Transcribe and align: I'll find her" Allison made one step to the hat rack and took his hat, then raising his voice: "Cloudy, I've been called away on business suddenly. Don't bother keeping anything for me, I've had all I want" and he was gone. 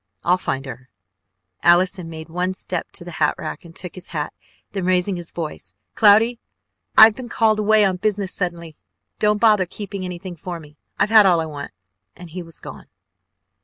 I'll 0.23 0.39
find 0.39 0.65
her" 0.65 0.89
Allison 1.61 2.09
made 2.09 2.27
one 2.27 2.55
step 2.55 2.91
to 2.93 3.05
the 3.05 3.11
hat 3.21 3.35
rack 3.37 3.63
and 3.63 3.75
took 3.75 3.93
his 3.93 4.07
hat, 4.07 4.33
then 4.71 4.83
raising 4.85 5.15
his 5.15 5.29
voice: 5.29 5.75
"Cloudy, 5.93 6.39
I've 6.97 7.15
been 7.15 7.29
called 7.29 7.59
away 7.59 7.85
on 7.85 7.97
business 7.97 8.33
suddenly. 8.33 8.77
Don't 9.19 9.37
bother 9.39 9.67
keeping 9.67 10.03
anything 10.03 10.35
for 10.35 10.59
me, 10.59 10.75
I've 10.97 11.11
had 11.11 11.27
all 11.27 11.39
I 11.39 11.45
want" 11.45 11.69
and 12.17 12.31
he 12.31 12.41
was 12.41 12.59
gone. 12.59 12.87